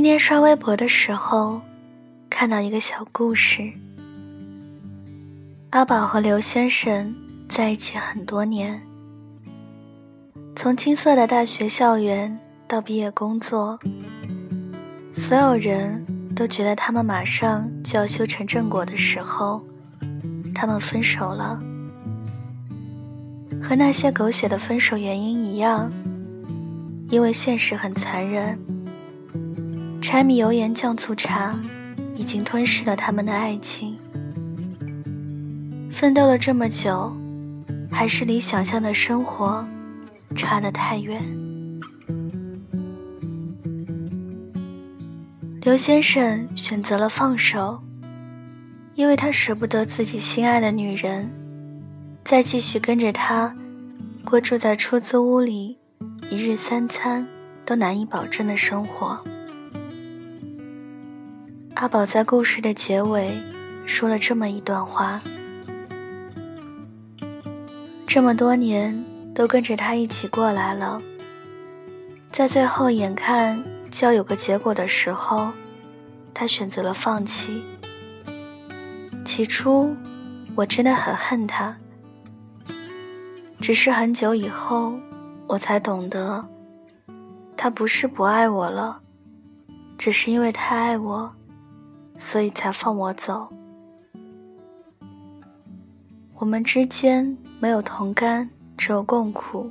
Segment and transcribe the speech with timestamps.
[0.00, 1.60] 今天刷微博的时候，
[2.30, 3.70] 看到一个小故事。
[5.68, 7.14] 阿宝和刘先生
[7.50, 8.80] 在一起很多年，
[10.56, 13.78] 从青涩的大学校园到毕业工作，
[15.12, 16.02] 所有人
[16.34, 19.62] 都觉得他们马上就要修成正果的时候，
[20.54, 21.60] 他们分手了。
[23.62, 25.92] 和那些狗血的分手原因一样，
[27.10, 28.58] 因为现实很残忍。
[30.00, 31.54] 柴米油盐酱醋茶，
[32.16, 33.96] 已经吞噬了他们的爱情。
[35.92, 37.14] 奋斗了这么久，
[37.90, 39.64] 还是离想象的生活
[40.34, 41.22] 差得太远。
[45.60, 47.78] 刘先生选择了放手，
[48.94, 51.30] 因为他舍不得自己心爱的女人，
[52.24, 53.54] 再继续跟着他
[54.24, 55.78] 过住在出租屋里，
[56.30, 57.26] 一日三餐
[57.66, 59.22] 都难以保证的生活。
[61.80, 63.42] 阿宝在故事的结尾
[63.86, 65.18] 说了这么一段话：
[68.06, 69.02] 这么多年
[69.34, 71.00] 都跟着他一起过来了，
[72.30, 75.50] 在最后眼看就要有个结果的时候，
[76.34, 77.62] 他选择了放弃。
[79.24, 79.96] 起初
[80.54, 81.74] 我真的很恨他，
[83.58, 84.92] 只是很久以后
[85.46, 86.44] 我才懂得，
[87.56, 89.00] 他不是不爱我了，
[89.96, 91.32] 只是因为太爱我。
[92.20, 93.48] 所以才放我走。
[96.34, 99.70] 我们之间没有同甘，只有共苦。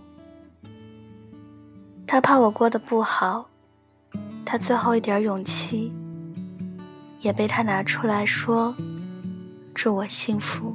[2.07, 3.47] 他怕我过得不好，
[4.43, 5.93] 他最后一点勇气
[7.19, 8.75] 也被他拿出来说
[9.75, 10.73] ：“祝我幸福。”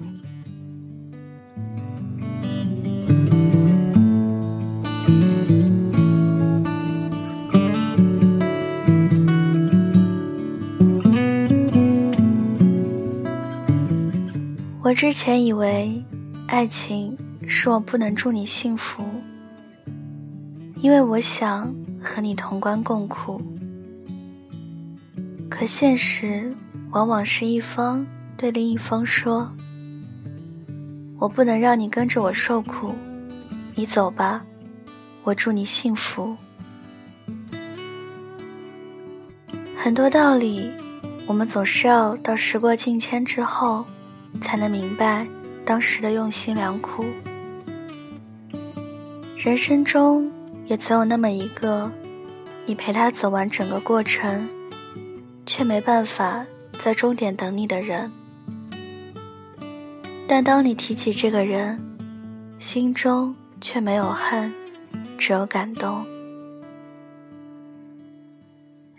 [14.94, 16.00] 我之前以为，
[16.46, 17.18] 爱情
[17.48, 19.02] 是我不能祝你幸福，
[20.76, 23.42] 因为我想和你同甘共苦。
[25.50, 26.54] 可现实
[26.92, 28.06] 往往是一方
[28.36, 29.52] 对另一方说
[31.18, 32.94] ：“我不能让你跟着我受苦，
[33.74, 34.44] 你走吧，
[35.24, 36.36] 我祝你幸福。”
[39.76, 40.70] 很多道理，
[41.26, 43.84] 我们总是要到时过境迁之后。
[44.40, 45.26] 才能明白
[45.64, 47.04] 当时的用心良苦。
[49.36, 50.30] 人生中
[50.66, 51.90] 也总有那么一个，
[52.66, 54.48] 你陪他走完整个过程，
[55.44, 56.44] 却没办法
[56.78, 58.10] 在终点等你的人。
[60.26, 61.78] 但当你提起这个人，
[62.58, 64.52] 心中却没有恨，
[65.18, 66.04] 只有感动。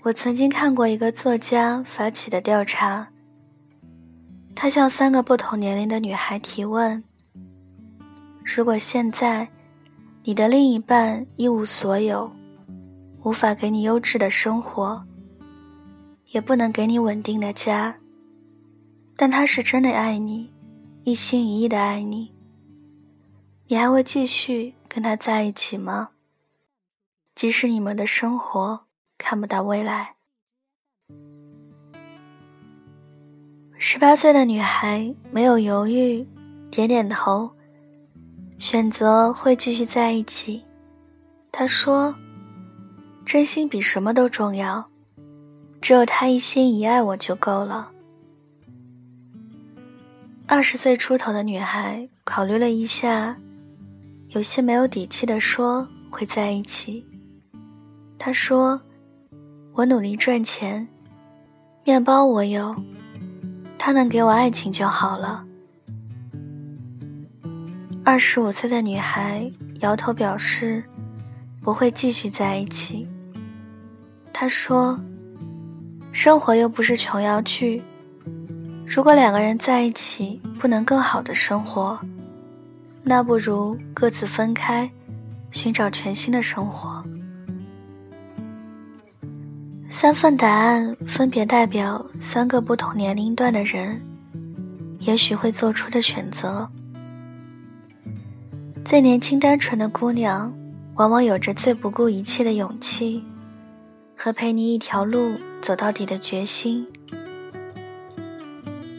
[0.03, 3.07] 我曾经看过一个作家发起的调查。
[4.55, 7.03] 他向三个不同年龄的女孩提问
[8.41, 9.47] ：“如果现在
[10.23, 12.31] 你的另一半一无所有，
[13.21, 15.05] 无法给你优质的生活，
[16.29, 17.97] 也不能给你稳定的家，
[19.17, 20.49] 但他是真的爱你，
[21.03, 22.31] 一心一意的爱你，
[23.67, 26.11] 你还会继续跟他在一起吗？
[27.35, 28.85] 即使你们的生活
[29.17, 30.14] 看不到未来。”
[33.77, 36.25] 十八岁的女孩没有犹豫，
[36.71, 37.49] 点点头，
[38.57, 40.63] 选择会继续在一起。
[41.51, 42.15] 她说
[43.25, 44.83] ：“真心比什么都重要，
[45.81, 47.91] 只有他一心一爱我就够了。”
[50.47, 53.35] 二十岁出头的女孩考虑了一下，
[54.29, 57.05] 有些没有底气的说：“会在一起。”
[58.17, 58.79] 她说
[59.75, 60.87] ：“我努力赚钱，
[61.83, 62.73] 面包我有。”
[63.85, 65.45] 他能给我爱情就好了。
[68.03, 69.47] 二十五岁的女孩
[69.81, 70.83] 摇头表示，
[71.61, 73.07] 不会继续在一起。
[74.33, 74.99] 她说
[76.11, 77.79] ：“生活又不是琼瑶剧，
[78.87, 81.99] 如果两个人在一起不能更好的生活，
[83.03, 84.89] 那不如各自分开，
[85.51, 87.03] 寻找全新的生活。”
[89.97, 94.01] 三份答案分别代表三个不同年龄段的人，
[94.99, 96.69] 也许会做出的选择。
[98.83, 100.53] 最年轻单纯的姑娘，
[100.95, 103.23] 往往有着最不顾一切的勇气，
[104.17, 105.31] 和陪你一条路
[105.61, 106.85] 走到底的决心。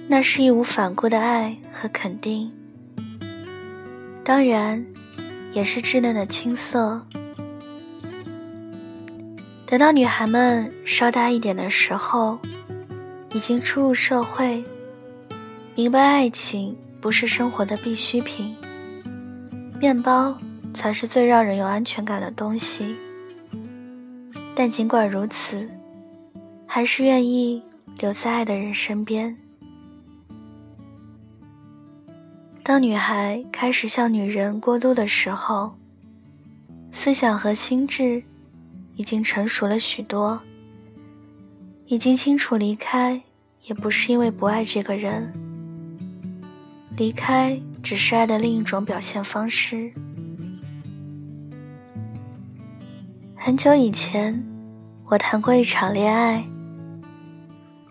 [0.09, 2.51] 那是义无反顾的爱和肯定，
[4.25, 4.83] 当然，
[5.53, 7.07] 也是稚嫩的青涩。
[9.67, 12.39] 等到女孩们稍大一点的时候，
[13.33, 14.63] 已经初入社会，
[15.75, 18.55] 明白爱情不是生活的必需品，
[19.81, 20.39] 面包
[20.73, 22.95] 才是最让人有安全感的东西。
[24.55, 25.69] 但尽管如此，
[26.65, 27.61] 还是愿意
[27.99, 29.37] 留在爱的人身边。
[32.63, 35.77] 当女孩开始像女人过渡的时候，
[36.93, 38.23] 思想和心智
[38.97, 40.41] 已经成熟了许多，
[41.87, 43.23] 已经清楚离开
[43.63, 45.31] 也不是因为不爱这个人，
[46.97, 49.93] 离开只是爱的另一种表现方式。
[53.37, 54.43] 很久以前，
[55.05, 56.43] 我谈过一场恋爱，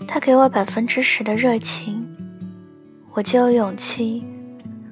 [0.08, 2.04] 他给我百分之十的热情，
[3.14, 4.26] 我就有勇气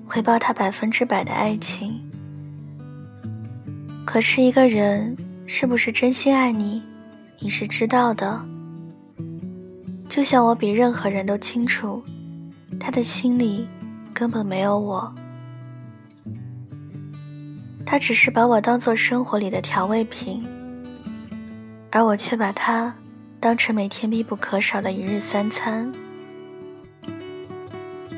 [0.06, 2.00] 回报他百分之百的爱情。
[4.06, 6.82] 可是，一个人是不是真心爱你，
[7.40, 8.44] 你是知道的。
[10.10, 12.04] 就像我比任何人都清楚，
[12.80, 13.68] 他的心里
[14.14, 15.14] 根本没有我，
[17.86, 20.46] 他只是把我当做生活里的调味品。
[21.92, 22.92] 而我却把他
[23.40, 25.92] 当成每天必不可少的一日三餐。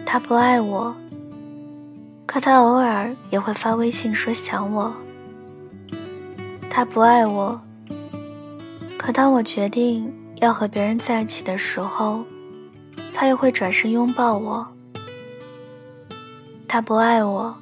[0.05, 0.95] 他不爱我，
[2.25, 4.95] 可他偶尔也会发微信说想我。
[6.75, 7.57] 他不爱我，
[8.97, 12.21] 可当我决定要和别人在一起的时候，
[13.13, 14.67] 他又会转身拥抱我。
[16.67, 17.55] 他不爱我，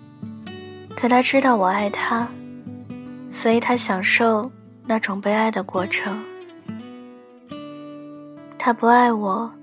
[0.96, 2.28] 可他知道我爱他，
[3.30, 4.52] 所以他享受。
[4.88, 6.20] 那种被爱的过程，
[8.58, 9.54] 他不爱我，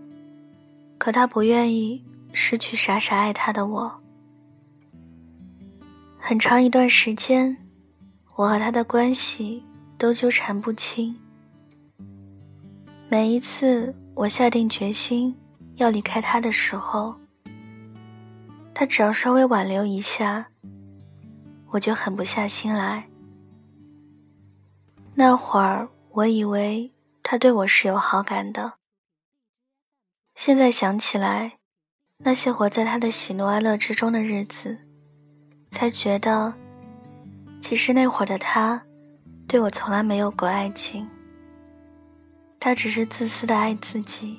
[0.96, 3.92] 可他不愿意失去傻傻爱他的我。
[6.18, 7.56] 很长一段时间，
[8.40, 9.62] 我和他的关系
[9.98, 11.14] 都纠缠不清。
[13.06, 15.36] 每一次我下定决心
[15.74, 17.14] 要离开他的时候，
[18.72, 20.46] 他只要稍微挽留一下，
[21.68, 23.06] 我就狠不下心来。
[25.14, 26.90] 那会儿，我以为
[27.22, 28.72] 他对我是有好感的。
[30.34, 31.58] 现在想起来，
[32.16, 34.78] 那些活在他的喜怒哀乐之中的日子，
[35.70, 36.54] 才觉得，
[37.60, 38.82] 其实那会儿的他，
[39.46, 41.08] 对我从来没有过爱情。
[42.58, 44.38] 他只是自私的爱自己，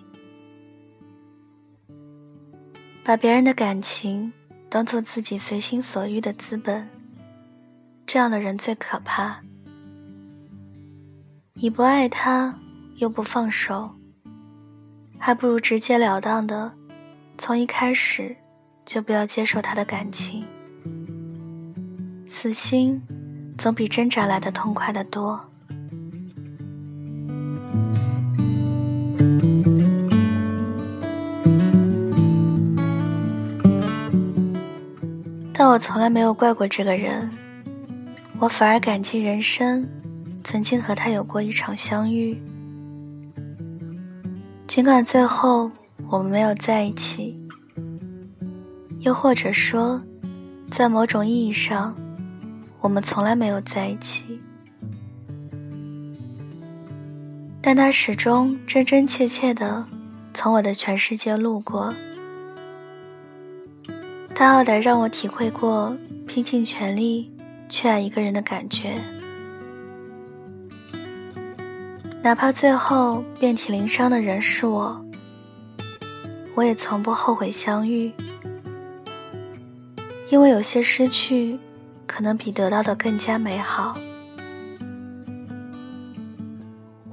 [3.04, 4.32] 把别人的感情
[4.70, 6.88] 当做自己随心所欲的资本。
[8.06, 9.42] 这样的人最可怕。
[11.54, 12.60] 你不爱他，
[12.98, 13.90] 又不放手，
[15.18, 16.72] 还不如直截了当的，
[17.38, 18.36] 从一开始
[18.86, 20.46] 就不要接受他的感情。
[22.42, 23.00] 死心，
[23.56, 25.40] 总比挣扎来的痛快的多。
[35.54, 37.30] 但我从来没有怪过这个人，
[38.40, 39.88] 我反而感激人生。
[40.44, 42.36] 曾经和他有过一场相遇，
[44.66, 45.70] 尽管最后
[46.10, 47.40] 我们没有在一起，
[49.02, 50.02] 又或者说，
[50.72, 51.96] 在某种意义上，
[52.82, 54.42] 我们从来没有在一起，
[57.62, 59.86] 但他始终真真切切的
[60.34, 61.94] 从我的全世界路过，
[64.34, 65.96] 他好歹让我体会过
[66.28, 67.32] 拼尽全力
[67.70, 68.96] 去爱一个人的感觉。
[72.24, 75.06] 哪怕最后遍体鳞伤的人是我，
[76.56, 78.12] 我也从不后悔相遇，
[80.32, 81.60] 因为有些失去，
[82.12, 83.98] 可能比得到的更加美好。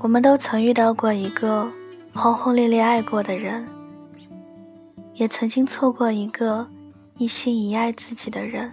[0.01, 1.71] 我们都曾遇到过一个
[2.13, 3.65] 轰轰烈烈爱过的人，
[5.15, 6.67] 也曾经错过一个
[7.17, 8.73] 一心一爱自己的人。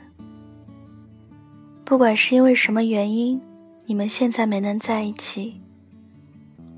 [1.83, 3.39] 不管是因为什么原因，
[3.85, 5.61] 你们现在没能在一起。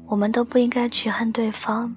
[0.07, 1.95] 我们都不应该去恨对方，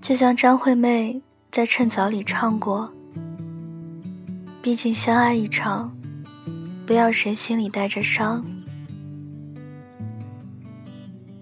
[0.00, 1.20] 就像张惠妹
[1.50, 2.90] 在《趁早》里唱过
[4.62, 5.94] ：“毕竟相爱一场，
[6.86, 8.44] 不要谁心里带着伤。”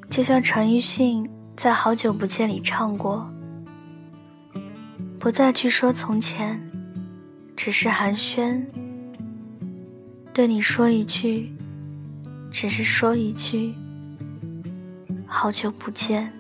[0.09, 3.29] 就像陈奕迅在《好久不见》里唱过
[5.19, 6.61] ：“不再去说从前，
[7.57, 8.65] 只是寒暄，
[10.33, 11.53] 对你说一句。”
[12.51, 13.75] 只是说一句
[15.29, 16.33] “好久不见”，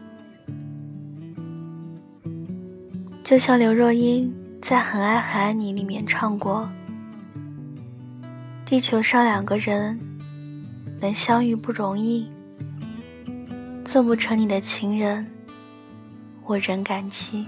[3.23, 6.68] 就像刘若英在《很爱很爱你》里面唱过
[8.66, 9.98] ：“地球上两个人，
[11.00, 12.30] 能相遇不容易，
[13.82, 15.26] 做不成你的情人，
[16.44, 17.46] 我仍感激。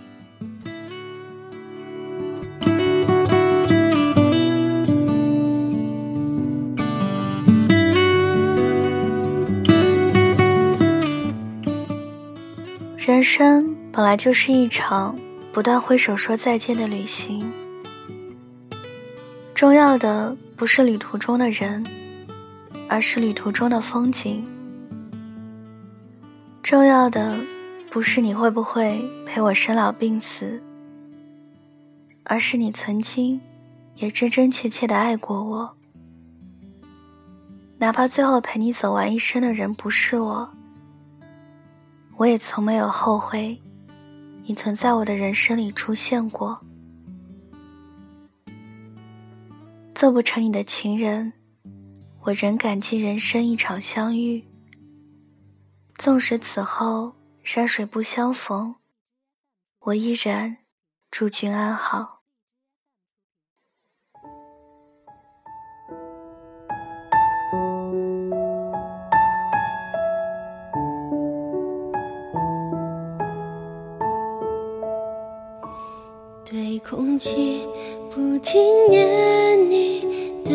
[12.97, 15.19] 人生本来就是一场
[15.53, 17.45] 不断挥手说再见的旅行，
[19.55, 21.85] 重要的不是旅途中的人，
[22.89, 24.45] 而是旅途中的风景；
[26.63, 27.37] 重要的
[27.91, 30.63] 不是你会不会陪我生老病死，
[32.23, 33.41] 而是你曾经
[33.97, 35.77] 也真真切切的爱过我，
[37.79, 40.49] 哪怕最后陪你走完一生的人不是我。
[42.17, 43.61] 我也从没有后悔，
[44.51, 46.61] 你曾在我的人生里出现过。
[49.95, 51.33] 做不成你的情人，
[52.23, 54.45] 我仍感激人生一场相遇。
[55.95, 57.13] 纵使此后
[57.45, 58.75] 山水不相逢，
[59.79, 60.57] 我依然
[61.13, 62.20] 祝君安好。
[76.89, 77.67] 空气
[78.11, 78.61] 不停
[78.91, 80.05] 念你
[80.45, 80.53] 的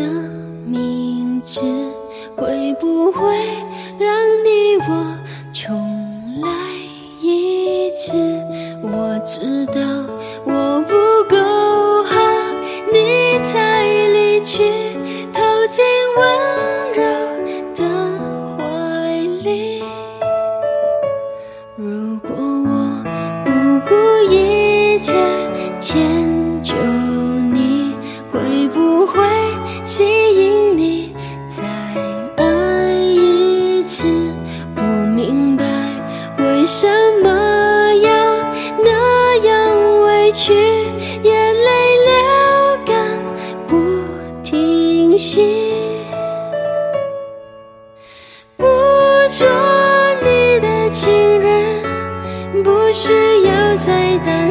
[0.66, 1.62] 名字，
[2.36, 3.22] 会不会
[4.00, 4.10] 让
[4.44, 5.18] 你我
[5.54, 5.74] 重
[6.42, 6.50] 来
[7.22, 8.12] 一次？
[8.84, 9.82] 我知道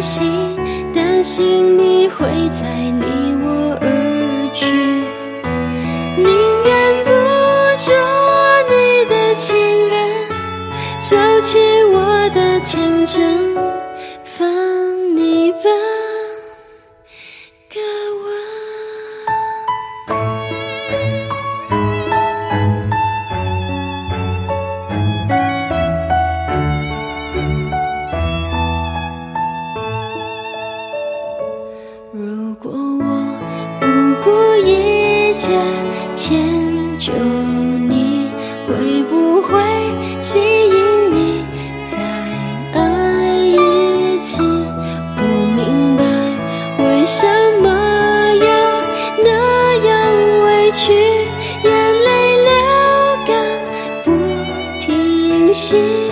[0.05, 0.31] 心
[0.95, 1.25] 担心。
[1.25, 3.89] 心你会再离我而
[4.53, 4.67] 去，
[6.17, 6.27] 宁
[6.65, 6.71] 愿
[7.03, 7.11] 不
[7.81, 7.87] 做
[8.69, 8.73] 你
[9.07, 9.57] 的情
[9.89, 9.95] 人，
[11.01, 13.57] 收起我的天真，
[55.71, 56.04] 不